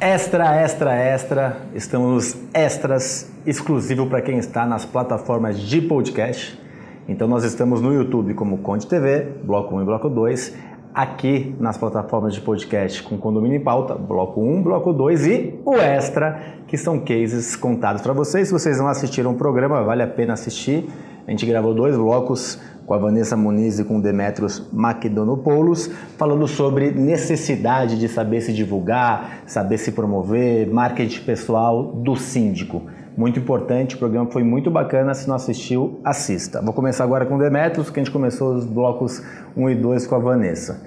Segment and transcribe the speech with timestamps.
[0.00, 1.56] Extra, extra, extra.
[1.72, 6.60] Estamos extras exclusivo para quem está nas plataformas de podcast.
[7.08, 10.54] Então nós estamos no YouTube como Conde TV, Bloco 1 e Bloco 2,
[10.92, 15.74] aqui nas plataformas de podcast com Condomínio em Pauta, Bloco 1, Bloco 2 e o
[15.74, 18.48] Extra, que são cases contados para vocês.
[18.48, 20.88] Se vocês não assistiram o programa, vale a pena assistir.
[21.26, 26.46] A gente gravou dois blocos com a Vanessa Muniz e com o Demetrios Makedonopoulos, falando
[26.46, 32.82] sobre necessidade de saber se divulgar, saber se promover, marketing pessoal do síndico.
[33.16, 35.14] Muito importante, o programa foi muito bacana.
[35.14, 36.60] Se não assistiu, assista.
[36.60, 39.22] Vou começar agora com o Demetrios, que a gente começou os blocos
[39.56, 40.82] 1 e 2 com a Vanessa.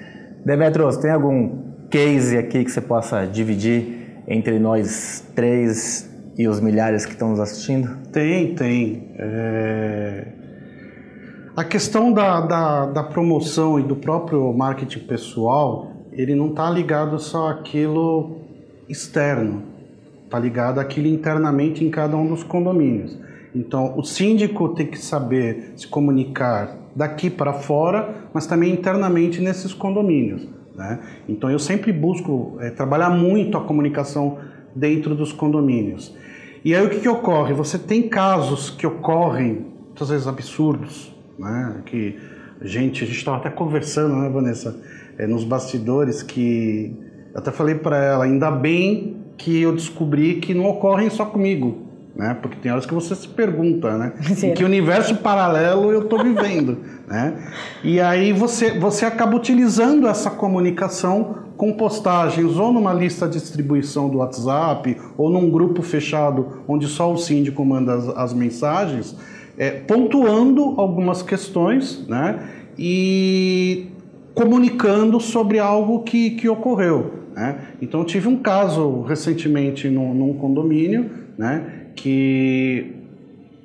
[0.45, 7.05] Demetrios, tem algum case aqui que você possa dividir entre nós três e os milhares
[7.05, 7.97] que estão nos assistindo?
[8.11, 9.09] Tem, tem.
[9.17, 10.27] É...
[11.57, 17.17] A questão da, da, da, promoção e do próprio marketing pessoal, ele não está ligado
[17.17, 18.37] só àquilo
[18.87, 19.63] externo,
[20.23, 23.17] está ligado àquilo internamente em cada um dos condomínios.
[23.55, 29.73] Então, o síndico tem que saber se comunicar daqui para fora, mas também internamente nesses
[29.73, 30.47] condomínios.
[30.75, 30.99] Né?
[31.27, 34.37] Então, eu sempre busco é, trabalhar muito a comunicação
[34.75, 36.15] dentro dos condomínios.
[36.63, 37.55] E aí o que, que ocorre?
[37.55, 41.81] Você tem casos que ocorrem, muitas vezes absurdos, né?
[41.85, 42.17] Que
[42.61, 44.75] gente, a gente estava até conversando, né, Vanessa,
[45.17, 46.95] é, nos bastidores que
[47.33, 51.85] eu até falei para ela, ainda bem que eu descobri que não ocorrem só comigo,
[52.15, 52.35] né?
[52.41, 54.13] Porque tem horas que você se pergunta, né?
[54.43, 57.51] Em que universo paralelo eu estou vivendo, né?
[57.83, 64.09] E aí você você acaba utilizando essa comunicação com postagens ou numa lista de distribuição
[64.09, 69.15] do WhatsApp ou num grupo fechado onde só o síndico manda as, as mensagens
[69.57, 72.39] é, pontuando algumas questões né,
[72.77, 73.87] e
[74.33, 77.13] comunicando sobre algo que, que ocorreu.
[77.35, 77.59] Né?
[77.81, 82.93] Então, tive um caso recentemente num, num condomínio né, que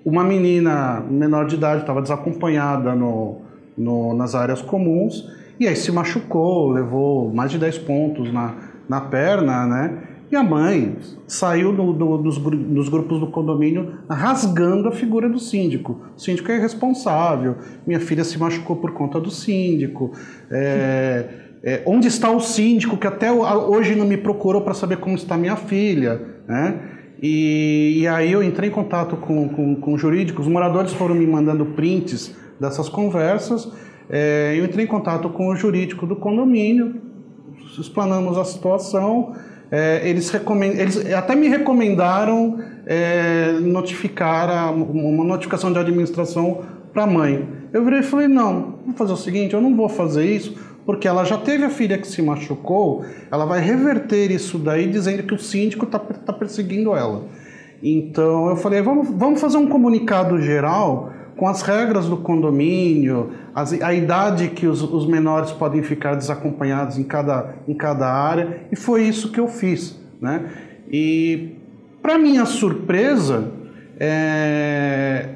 [0.05, 3.43] uma menina menor de idade estava desacompanhada no,
[3.77, 5.31] no, nas áreas comuns
[5.61, 8.55] e aí se machucou, levou mais de 10 pontos na,
[8.89, 9.99] na perna, né?
[10.33, 15.39] E a mãe saiu do, do, dos, dos, grupos do condomínio rasgando a figura do
[15.39, 16.01] síndico.
[16.17, 17.57] O síndico é irresponsável,
[17.87, 20.11] minha filha se machucou por conta do síndico.
[20.51, 21.29] É,
[21.63, 25.37] é, onde está o síndico que até hoje não me procurou para saber como está
[25.37, 26.23] minha filha?
[26.49, 26.81] Né?
[27.23, 31.27] E, e, aí eu entrei em contato com, com, com jurídicos, os moradores foram me
[31.27, 33.71] mandando prints dessas conversas.
[34.09, 37.03] É, eu entrei em contato com o jurídico do condomínio,
[37.79, 39.35] explanamos a situação
[39.73, 40.79] é, eles, recomend...
[40.79, 46.61] eles até me recomendaram é, notificar a, uma notificação de administração
[46.93, 47.49] para a mãe.
[47.73, 51.09] Eu virei e falei, não, vou fazer o seguinte, eu não vou fazer isso, porque
[51.09, 55.33] ela já teve a filha que se machucou, ela vai reverter isso daí dizendo que
[55.33, 57.25] o síndico está tá perseguindo ela.
[57.83, 63.73] Então eu falei, vamos, vamos fazer um comunicado geral com as regras do condomínio, as,
[63.81, 68.77] a idade que os, os, menores podem ficar desacompanhados em cada, em cada área, e
[68.77, 69.99] foi isso que eu fiz.
[70.21, 70.51] Né?
[70.91, 71.57] E,
[72.01, 73.51] para minha surpresa,
[73.99, 75.29] é,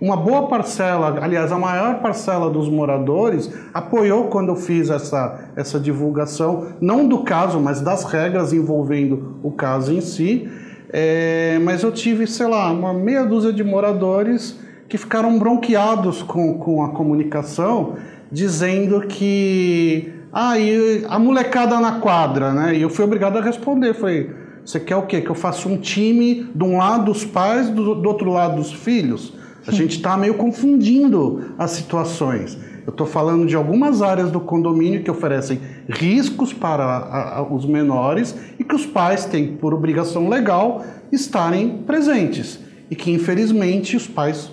[0.00, 5.78] uma boa parcela, aliás, a maior parcela dos moradores apoiou quando eu fiz essa, essa
[5.78, 10.50] divulgação, não do caso, mas das regras envolvendo o caso em si.
[10.92, 14.58] É, mas eu tive, sei lá, uma meia dúzia de moradores
[14.92, 17.94] que ficaram bronqueados com, com a comunicação,
[18.30, 22.76] dizendo que ah, e a molecada na quadra, né?
[22.76, 24.30] E eu fui obrigado a responder, foi
[24.62, 25.22] você quer o quê?
[25.22, 28.70] Que eu faça um time de um lado dos pais, do, do outro lado dos
[28.70, 29.32] filhos?
[29.66, 32.58] A gente está meio confundindo as situações.
[32.86, 37.64] Eu estou falando de algumas áreas do condomínio que oferecem riscos para a, a, os
[37.64, 42.60] menores e que os pais têm, por obrigação legal, estarem presentes.
[42.90, 44.50] E que, infelizmente, os pais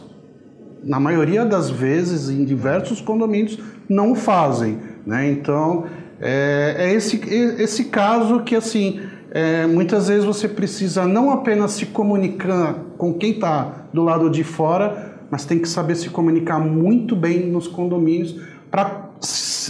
[0.83, 4.77] na maioria das vezes, em diversos condomínios, não fazem.
[5.05, 5.29] Né?
[5.31, 5.85] Então,
[6.19, 7.21] é, é esse,
[7.59, 8.99] esse caso que, assim,
[9.31, 14.43] é, muitas vezes você precisa não apenas se comunicar com quem está do lado de
[14.43, 18.39] fora, mas tem que saber se comunicar muito bem nos condomínios
[18.71, 19.09] para,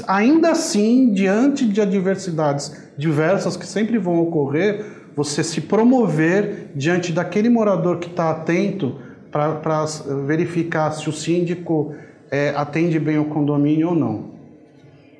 [0.08, 4.86] ainda assim, diante de adversidades diversas que sempre vão ocorrer,
[5.16, 8.96] você se promover diante daquele morador que está atento
[9.32, 9.86] para
[10.26, 11.94] verificar se o síndico
[12.32, 14.26] é, atende bem o condomínio ou não.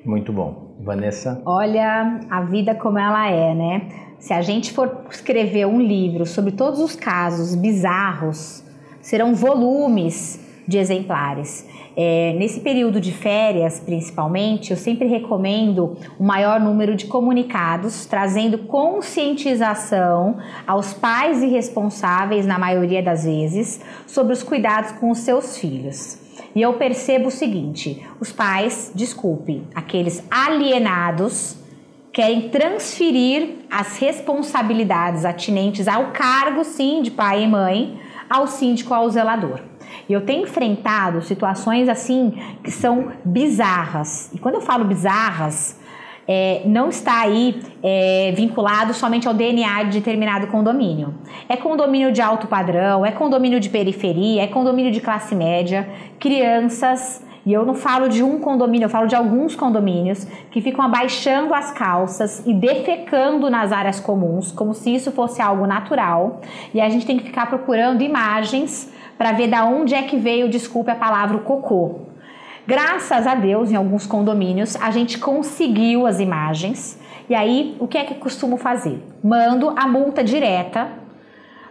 [0.04, 0.70] Muito bom.
[0.82, 1.42] Vanessa?
[1.44, 3.88] Olha a vida como ela é, né?
[4.18, 8.64] Se a gente for escrever um livro sobre todos os casos bizarros,
[9.00, 11.66] serão volumes de exemplares.
[12.02, 18.56] É, nesse período de férias, principalmente, eu sempre recomendo o maior número de comunicados, trazendo
[18.56, 25.58] conscientização aos pais e responsáveis, na maioria das vezes, sobre os cuidados com os seus
[25.58, 26.18] filhos.
[26.54, 31.58] E eu percebo o seguinte: os pais, desculpe, aqueles alienados,
[32.14, 38.00] querem transferir as responsabilidades atinentes ao cargo, sim, de pai e mãe,
[38.30, 39.69] ao síndico, ao zelador.
[40.12, 44.30] Eu tenho enfrentado situações assim que são bizarras.
[44.34, 45.78] E quando eu falo bizarras,
[46.32, 51.14] é, não está aí é, vinculado somente ao DNA de determinado condomínio.
[51.48, 57.24] É condomínio de alto padrão, é condomínio de periferia, é condomínio de classe média, crianças.
[57.44, 61.52] E eu não falo de um condomínio, eu falo de alguns condomínios que ficam abaixando
[61.52, 66.42] as calças e defecando nas áreas comuns, como se isso fosse algo natural.
[66.72, 70.48] E a gente tem que ficar procurando imagens para ver da onde é que veio,
[70.48, 72.06] desculpe a palavra, o cocô.
[72.66, 76.98] Graças a Deus, em alguns condomínios, a gente conseguiu as imagens.
[77.28, 78.98] E aí, o que é que costumo fazer?
[79.22, 80.88] Mando a multa direta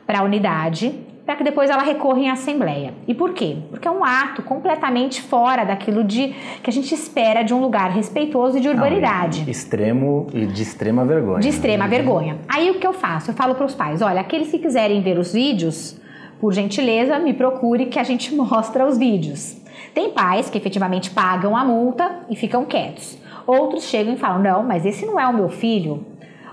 [0.06, 0.94] para a unidade,
[1.26, 2.94] para que depois ela recorra em assembleia.
[3.08, 3.58] E por quê?
[3.72, 7.90] Porque é um ato completamente fora daquilo de que a gente espera de um lugar
[7.90, 9.42] respeitoso e de urbanidade.
[9.42, 11.40] Não, extremo e de extrema vergonha.
[11.40, 12.38] De extrema vergonha.
[12.48, 13.32] Aí o que eu faço?
[13.32, 15.99] Eu falo para os pais: olha, aqueles que quiserem ver os vídeos,
[16.40, 19.58] por gentileza, me procure que a gente mostra os vídeos.
[19.94, 23.18] Tem pais que efetivamente pagam a multa e ficam quietos.
[23.46, 26.06] Outros chegam e falam: não, mas esse não é o meu filho.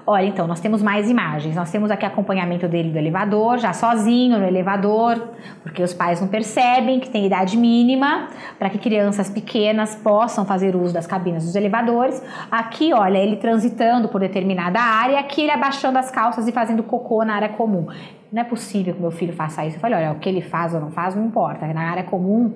[0.08, 1.56] Olha, então, nós temos mais imagens.
[1.56, 5.20] Nós temos aqui acompanhamento dele do elevador, já sozinho no elevador,
[5.64, 10.76] porque os pais não percebem que tem idade mínima para que crianças pequenas possam fazer
[10.76, 12.22] uso das cabines dos elevadores.
[12.48, 17.24] Aqui, olha, ele transitando por determinada área, aqui ele abaixando as calças e fazendo cocô
[17.24, 17.88] na área comum.
[18.36, 19.76] Não é possível que meu filho faça isso.
[19.76, 21.66] Eu falei, olha, o que ele faz ou não faz não importa.
[21.68, 22.52] Na área comum,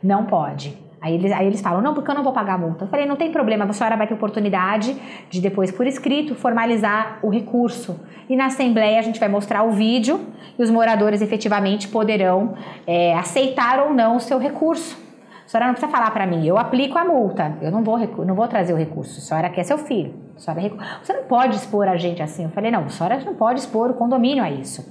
[0.00, 0.78] não pode.
[1.00, 2.84] Aí eles, aí eles falam, não, porque eu não vou pagar a multa.
[2.84, 4.96] Eu falei, não tem problema, a senhora vai ter oportunidade
[5.28, 7.98] de depois, por escrito, formalizar o recurso.
[8.28, 10.20] E na Assembleia a gente vai mostrar o vídeo
[10.56, 12.54] e os moradores efetivamente poderão
[12.86, 14.96] é, aceitar ou não o seu recurso.
[15.44, 18.36] A senhora não precisa falar para mim, eu aplico a multa, eu não vou, não
[18.36, 19.18] vou trazer o recurso.
[19.18, 20.14] A senhora quer seu filho.
[20.36, 22.44] A senhora, você não pode expor a gente assim.
[22.44, 24.86] Eu falei, não, a senhora não pode expor o condomínio a isso.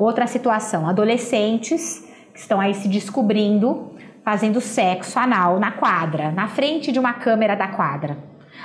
[0.00, 2.02] Outra situação, adolescentes
[2.32, 3.92] que estão aí se descobrindo
[4.24, 8.16] fazendo sexo anal na quadra, na frente de uma câmera da quadra.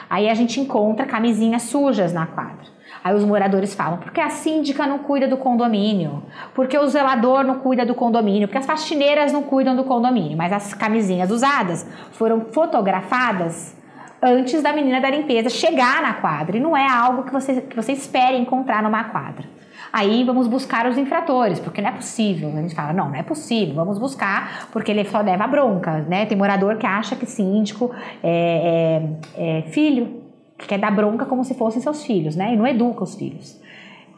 [0.10, 2.68] Aí a gente encontra camisinhas sujas na quadra.
[3.04, 6.24] Aí os moradores falam: porque a síndica não cuida do condomínio,
[6.54, 10.38] porque o zelador não cuida do condomínio, porque as faxineiras não cuidam do condomínio.
[10.38, 13.76] Mas as camisinhas usadas foram fotografadas
[14.22, 17.76] antes da menina da limpeza chegar na quadra e não é algo que você, que
[17.76, 19.55] você espere encontrar numa quadra.
[19.96, 22.50] Aí vamos buscar os infratores, porque não é possível.
[22.50, 26.26] A gente fala, não, não é possível, vamos buscar, porque ele só leva bronca, né?
[26.26, 27.90] Tem morador que acha que síndico
[28.22, 29.08] é,
[29.38, 30.22] é, é filho,
[30.58, 32.54] que quer dar bronca como se fossem seus filhos, né?
[32.54, 33.58] E não educa os filhos.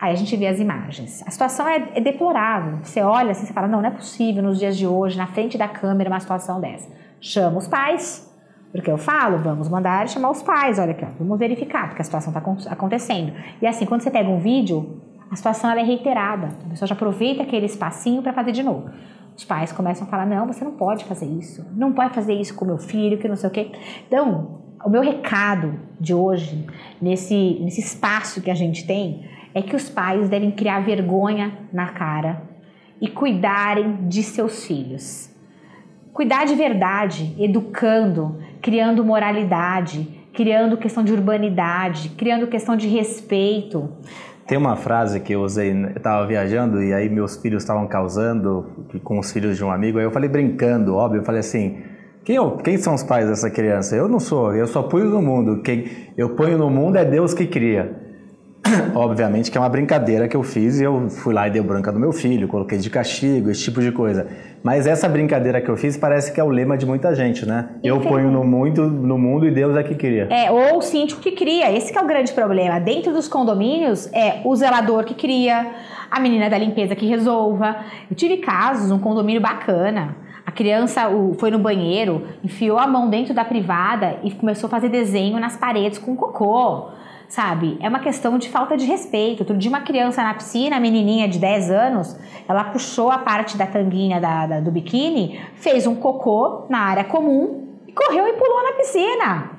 [0.01, 1.23] Aí a gente vê as imagens.
[1.27, 2.79] A situação é, é deplorável.
[2.81, 5.59] Você olha assim, você fala, não, não é possível nos dias de hoje, na frente
[5.59, 6.89] da câmera, uma situação dessa.
[7.21, 8.27] Chama os pais,
[8.71, 12.05] porque eu falo, vamos mandar chamar os pais, olha aqui, ó, vamos verificar, porque a
[12.05, 13.31] situação está acontecendo.
[13.61, 16.49] E assim, quando você pega um vídeo, a situação é reiterada.
[16.65, 18.89] A pessoa já aproveita aquele espacinho para fazer de novo.
[19.35, 22.55] Os pais começam a falar: não, você não pode fazer isso, não pode fazer isso
[22.55, 23.71] com meu filho, que não sei o quê.
[24.07, 26.65] Então, o meu recado de hoje,
[27.01, 31.87] nesse, nesse espaço que a gente tem, é que os pais devem criar vergonha na
[31.87, 32.43] cara
[33.01, 35.29] e cuidarem de seus filhos.
[36.13, 43.91] Cuidar de verdade, educando, criando moralidade, criando questão de urbanidade, criando questão de respeito.
[44.47, 48.65] Tem uma frase que eu usei, eu estava viajando e aí meus filhos estavam causando
[49.03, 51.79] com os filhos de um amigo, aí eu falei brincando, óbvio, eu falei assim,
[52.23, 53.95] quem, eu, quem são os pais dessa criança?
[53.95, 57.33] Eu não sou, eu só ponho no mundo, quem eu ponho no mundo é Deus
[57.33, 58.06] que cria.
[58.95, 61.91] Obviamente que é uma brincadeira que eu fiz e eu fui lá e dei branca
[61.91, 64.27] no meu filho, coloquei de castigo, esse tipo de coisa.
[64.63, 67.69] Mas essa brincadeira que eu fiz parece que é o lema de muita gente, né?
[67.83, 70.27] Eu ponho no mundo, no mundo e Deus é que cria.
[70.29, 71.71] É, ou o síndico que cria.
[71.71, 72.79] Esse que é o grande problema.
[72.79, 75.67] Dentro dos condomínios, é o zelador que cria,
[76.09, 77.77] a menina da limpeza que resolva.
[78.09, 80.15] Eu tive casos, um condomínio bacana.
[80.45, 81.03] A criança
[81.37, 85.55] foi no banheiro, enfiou a mão dentro da privada e começou a fazer desenho nas
[85.55, 86.89] paredes com cocô
[87.27, 87.77] sabe?
[87.81, 89.41] É uma questão de falta de respeito.
[89.41, 92.17] Outro dia, uma criança na piscina, menininha de 10 anos,
[92.47, 97.03] ela puxou a parte da tanguinha da, da, do biquíni, fez um cocô na área
[97.03, 99.51] comum e correu e pulou na piscina.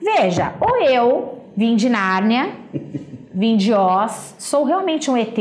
[0.00, 2.50] Veja, ou eu vim de Nárnia,
[3.34, 5.36] vim de Oz, sou realmente um ET,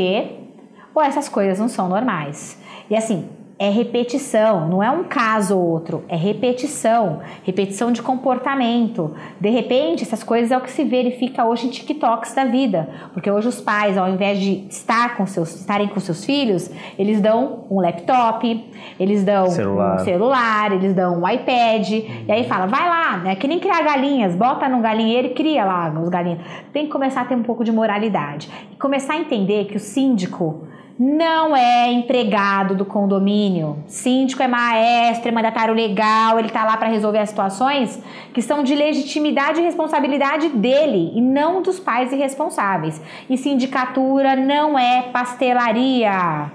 [0.94, 2.60] ou essas coisas não são normais.
[2.90, 9.16] E assim, é repetição, não é um caso ou outro, é repetição, repetição de comportamento.
[9.42, 13.32] De repente, essas coisas é o que se verifica hoje em TikToks da vida, porque
[13.32, 17.66] hoje os pais, ao invés de estar com seus, estarem com seus filhos, eles dão
[17.70, 18.64] um laptop,
[19.00, 19.96] eles dão Celular.
[19.96, 23.82] um celular, eles dão um iPad, e aí fala, vai lá, é que nem criar
[23.82, 26.42] galinhas, bota no galinheiro e cria lá os galinhos.
[26.72, 29.80] Tem que começar a ter um pouco de moralidade e começar a entender que o
[29.80, 30.68] síndico
[31.00, 33.78] não é empregado do condomínio.
[33.86, 38.02] Síndico é maestro, é mandatário legal, ele está lá para resolver as situações
[38.34, 43.00] que são de legitimidade e responsabilidade dele e não dos pais irresponsáveis.
[43.30, 46.52] E sindicatura não é pastelaria.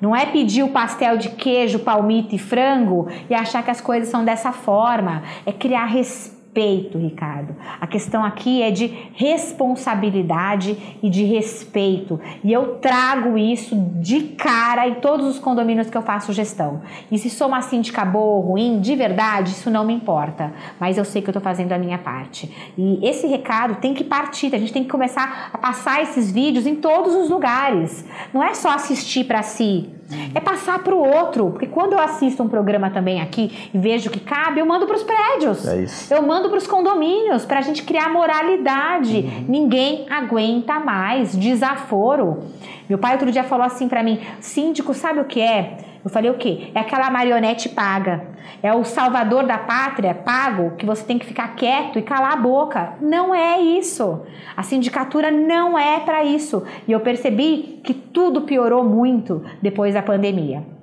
[0.00, 4.08] Não é pedir o pastel de queijo, palmito e frango e achar que as coisas
[4.08, 5.22] são dessa forma.
[5.46, 7.54] É criar respeito respeito, Ricardo.
[7.78, 12.18] A questão aqui é de responsabilidade e de respeito.
[12.42, 16.80] E eu trago isso de cara em todos os condomínios que eu faço gestão.
[17.12, 20.52] E se sou uma síndica boa ou ruim, de verdade, isso não me importa.
[20.80, 22.50] Mas eu sei que eu estou fazendo a minha parte.
[22.76, 24.54] E esse recado tem que partir.
[24.54, 28.04] A gente tem que começar a passar esses vídeos em todos os lugares.
[28.32, 29.90] Não é só assistir para si
[30.34, 31.50] é passar para o outro.
[31.50, 34.96] Porque quando eu assisto um programa também aqui e vejo que cabe, eu mando para
[34.96, 35.66] os prédios.
[35.66, 36.12] É isso.
[36.12, 39.16] Eu mando para os condomínios para a gente criar moralidade.
[39.16, 39.44] Uhum.
[39.48, 42.44] Ninguém aguenta mais desaforo.
[42.88, 45.78] Meu pai outro dia falou assim para mim: síndico, sabe o que é?
[46.06, 46.70] Eu falei o quê?
[46.72, 48.28] É aquela marionete paga.
[48.62, 52.36] É o salvador da pátria pago que você tem que ficar quieto e calar a
[52.36, 52.92] boca.
[53.00, 54.22] Não é isso.
[54.56, 56.62] A sindicatura não é para isso.
[56.86, 60.75] E eu percebi que tudo piorou muito depois da pandemia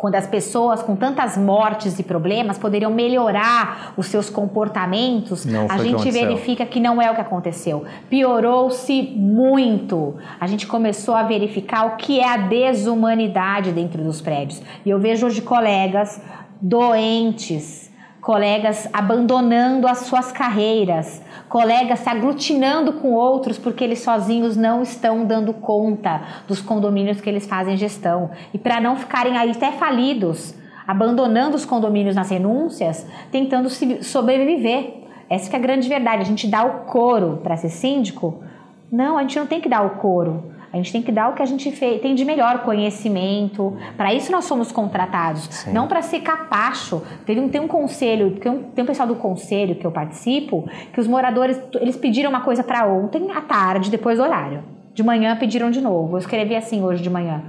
[0.00, 6.10] quando as pessoas com tantas mortes e problemas poderiam melhorar os seus comportamentos, a gente
[6.10, 7.84] verifica que não é o que aconteceu.
[8.08, 10.14] Piorou-se muito.
[10.40, 14.62] A gente começou a verificar o que é a desumanidade dentro dos prédios.
[14.86, 16.18] E eu vejo hoje colegas
[16.62, 17.89] doentes
[18.20, 25.24] colegas abandonando as suas carreiras, colegas se aglutinando com outros porque eles sozinhos não estão
[25.24, 28.30] dando conta dos condomínios que eles fazem gestão.
[28.52, 30.54] E para não ficarem aí até falidos,
[30.86, 33.68] abandonando os condomínios nas renúncias, tentando
[34.02, 34.98] sobreviver.
[35.28, 36.22] Essa é a grande verdade.
[36.22, 38.42] A gente dá o couro para ser síndico?
[38.90, 40.52] Não, a gente não tem que dar o couro.
[40.72, 43.76] A gente tem que dar o que a gente tem de melhor conhecimento.
[43.96, 45.72] Para isso nós somos contratados, Sim.
[45.72, 47.02] não para ser capacho.
[47.26, 50.68] Teve um, tem um conselho, tem um, tem um pessoal do conselho que eu participo,
[50.92, 54.62] que os moradores eles pediram uma coisa para ontem à tarde, depois do horário.
[54.94, 56.14] De manhã pediram de novo.
[56.14, 57.42] Eu escrevi assim hoje de manhã: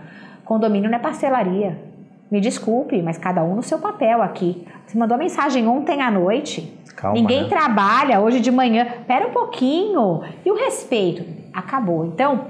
[0.44, 1.78] condomínio não é parcelaria.
[2.32, 4.66] Me desculpe, mas cada um no seu papel aqui.
[4.88, 6.74] Você mandou mensagem ontem à noite.
[6.96, 7.50] Calma, Ninguém né?
[7.50, 8.88] trabalha hoje de manhã.
[9.06, 10.22] Pera um pouquinho.
[10.46, 11.26] E o respeito?
[11.54, 12.06] Acabou.
[12.06, 12.48] Então,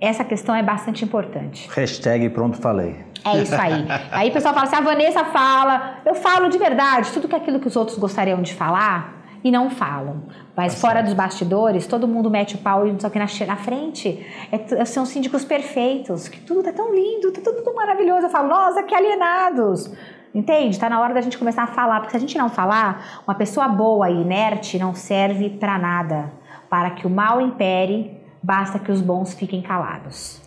[0.00, 1.68] essa questão é bastante importante.
[1.74, 2.96] Hashtag pronto falei.
[3.24, 3.86] É isso aí.
[4.12, 7.38] aí o pessoal fala assim, a Vanessa fala, eu falo de verdade, tudo que é
[7.38, 10.24] aquilo que os outros gostariam de falar e não falam.
[10.56, 13.56] Mas tá fora dos bastidores, todo mundo mete o pau e só que na, na
[13.56, 18.26] frente é, são síndicos perfeitos, que tudo tá tão lindo, tá tudo tão maravilhoso.
[18.26, 19.92] Eu falo, nossa, que alienados.
[20.34, 20.70] Entende?
[20.70, 23.34] Está na hora da gente começar a falar, porque se a gente não falar, uma
[23.34, 26.32] pessoa boa e inerte não serve para nada.
[26.68, 28.17] Para que o mal impere,
[28.48, 30.40] basta que os bons fiquem calados.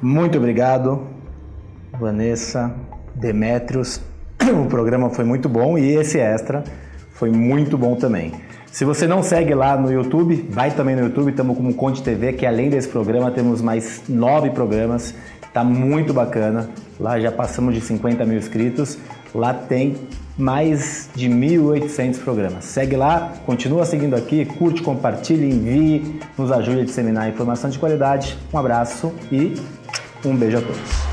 [0.00, 1.08] Muito obrigado,
[1.98, 2.72] Vanessa,
[3.16, 4.00] Demetrios.
[4.64, 6.62] O programa foi muito bom e esse extra
[7.10, 8.32] foi muito bom também.
[8.70, 12.00] Se você não segue lá no YouTube, vai também no YouTube, estamos com o Conte
[12.00, 15.12] TV, que além desse programa temos mais nove programas,
[15.52, 16.70] tá muito bacana.
[16.98, 18.96] Lá já passamos de 50 mil inscritos.
[19.34, 19.96] Lá tem
[20.40, 22.64] mais de 1.800 programas.
[22.64, 28.36] Segue lá, continua seguindo aqui, curte, compartilhe, envie, nos ajude a disseminar informação de qualidade.
[28.52, 29.54] Um abraço e
[30.24, 31.09] um beijo a todos.